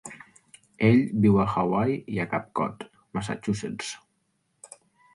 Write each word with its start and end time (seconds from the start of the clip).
Ell 0.87 0.97
viu 1.25 1.37
a 1.43 1.45
Hawaii 1.57 1.99
i 2.15 2.19
a 2.25 2.27
Cap 2.33 2.51
Cod, 2.63 2.89
Massachusetts. 3.19 3.95